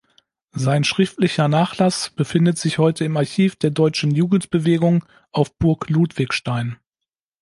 Sein 0.55 0.83
schriftlicher 0.83 1.47
Nachlass 1.47 2.09
befindet 2.09 2.57
sich 2.57 2.79
heute 2.79 3.05
im 3.05 3.17
Archiv 3.17 3.55
der 3.57 3.69
deutschen 3.69 4.09
Jugendbewegung 4.09 5.05
auf 5.31 5.55
Burg 5.59 5.91
Ludwigstein. 5.91 6.77